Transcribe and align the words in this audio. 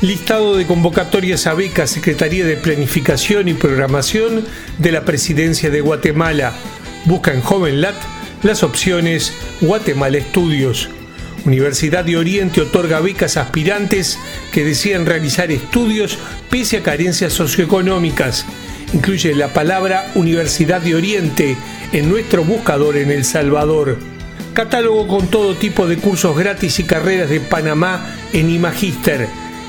Listado 0.00 0.56
de 0.56 0.64
convocatorias 0.64 1.48
a 1.48 1.54
becas 1.54 1.90
Secretaría 1.90 2.46
de 2.46 2.56
Planificación 2.56 3.48
y 3.48 3.54
Programación 3.54 4.44
de 4.78 4.92
la 4.92 5.04
Presidencia 5.04 5.70
de 5.70 5.80
Guatemala. 5.80 6.52
Busca 7.04 7.32
en 7.32 7.40
JovenLat 7.40 7.96
las 8.44 8.62
opciones 8.62 9.32
Guatemala 9.60 10.18
Estudios. 10.18 10.88
Universidad 11.44 12.04
de 12.04 12.16
Oriente 12.16 12.60
otorga 12.60 13.00
becas 13.00 13.36
a 13.36 13.42
aspirantes 13.42 14.20
que 14.52 14.64
desean 14.64 15.04
realizar 15.04 15.50
estudios 15.50 16.16
pese 16.48 16.76
a 16.76 16.82
carencias 16.84 17.32
socioeconómicas. 17.32 18.46
Incluye 18.94 19.34
la 19.34 19.48
palabra 19.48 20.12
Universidad 20.14 20.80
de 20.80 20.94
Oriente 20.94 21.56
en 21.92 22.08
nuestro 22.08 22.44
buscador 22.44 22.98
en 22.98 23.10
El 23.10 23.24
Salvador. 23.24 23.98
Catálogo 24.54 25.08
con 25.08 25.26
todo 25.26 25.56
tipo 25.56 25.88
de 25.88 25.96
cursos 25.96 26.38
gratis 26.38 26.78
y 26.78 26.84
carreras 26.84 27.30
de 27.30 27.40
Panamá 27.40 28.14
en 28.32 28.48
Imagister. 28.48 29.26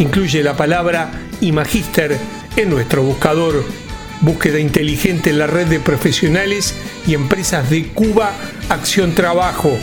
Incluye 0.00 0.42
la 0.42 0.56
palabra 0.56 1.10
Imagister 1.42 2.16
en 2.56 2.70
nuestro 2.70 3.02
buscador. 3.02 3.62
Búsqueda 4.22 4.58
inteligente 4.58 5.28
en 5.28 5.38
la 5.38 5.46
red 5.46 5.66
de 5.66 5.78
profesionales 5.78 6.74
y 7.06 7.12
empresas 7.12 7.68
de 7.68 7.88
Cuba 7.88 8.32
Acción 8.70 9.14
Trabajo. 9.14 9.78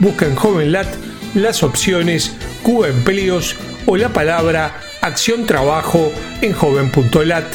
Busca 0.00 0.26
en 0.26 0.34
JovenLat 0.34 0.86
las 1.34 1.62
opciones 1.62 2.36
Cuba 2.62 2.88
Empleos 2.88 3.56
o 3.86 3.96
la 3.96 4.10
palabra 4.10 4.80
Acción 5.00 5.46
Trabajo 5.46 6.12
en 6.42 6.52
joven.lat. 6.52 7.46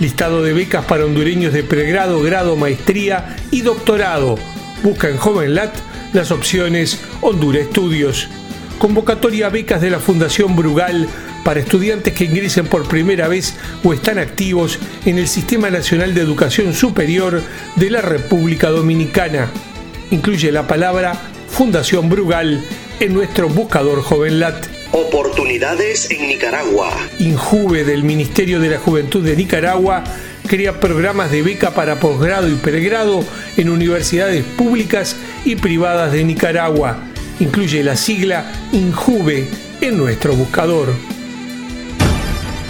Listado 0.00 0.42
de 0.42 0.52
becas 0.52 0.84
para 0.84 1.04
hondureños 1.04 1.52
de 1.52 1.62
pregrado, 1.62 2.22
grado, 2.22 2.56
maestría 2.56 3.36
y 3.52 3.60
doctorado. 3.60 4.36
Busca 4.82 5.08
en 5.08 5.18
JovenLat 5.18 5.76
las 6.12 6.32
opciones 6.32 7.00
Honduras 7.20 7.62
Estudios. 7.62 8.28
Convocatoria 8.78 9.46
a 9.46 9.50
becas 9.50 9.80
de 9.80 9.90
la 9.90 9.98
Fundación 9.98 10.56
Brugal 10.56 11.08
para 11.44 11.60
estudiantes 11.60 12.12
que 12.12 12.24
ingresen 12.24 12.66
por 12.66 12.88
primera 12.88 13.28
vez 13.28 13.54
o 13.82 13.92
están 13.92 14.18
activos 14.18 14.78
en 15.06 15.18
el 15.18 15.28
Sistema 15.28 15.70
Nacional 15.70 16.14
de 16.14 16.20
Educación 16.20 16.74
Superior 16.74 17.42
de 17.76 17.90
la 17.90 18.00
República 18.00 18.70
Dominicana. 18.70 19.50
Incluye 20.10 20.50
la 20.52 20.66
palabra 20.66 21.14
Fundación 21.48 22.08
Brugal 22.08 22.64
en 23.00 23.14
nuestro 23.14 23.48
buscador 23.48 24.02
JovenLat. 24.02 24.66
Oportunidades 24.92 26.10
en 26.10 26.28
Nicaragua. 26.28 26.90
Injuve 27.18 27.84
del 27.84 28.04
Ministerio 28.04 28.60
de 28.60 28.70
la 28.70 28.78
Juventud 28.78 29.24
de 29.24 29.36
Nicaragua 29.36 30.04
crea 30.46 30.78
programas 30.78 31.30
de 31.30 31.42
beca 31.42 31.70
para 31.72 32.00
posgrado 32.00 32.48
y 32.48 32.54
pregrado 32.54 33.24
en 33.56 33.70
universidades 33.70 34.44
públicas 34.44 35.16
y 35.44 35.56
privadas 35.56 36.12
de 36.12 36.24
Nicaragua. 36.24 37.13
Incluye 37.40 37.82
la 37.82 37.96
sigla 37.96 38.44
Injuve 38.72 39.48
en 39.80 39.96
nuestro 39.98 40.34
buscador. 40.34 40.88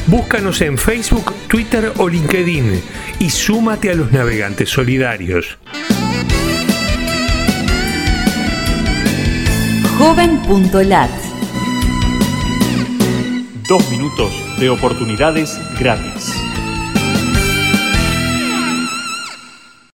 Búscanos 0.07 0.61
en 0.61 0.77
Facebook, 0.77 1.33
Twitter 1.49 1.93
o 1.97 2.09
LinkedIn 2.09 2.83
y 3.19 3.31
súmate 3.31 3.91
a 3.91 3.95
los 3.95 4.13
navegantes 4.13 4.69
solidarios. 4.69 5.59
Joven.lat. 9.99 11.11
Dos 13.69 13.91
minutos 13.91 14.33
de 14.59 14.69
oportunidades 14.69 15.59
gratis. 15.79 16.44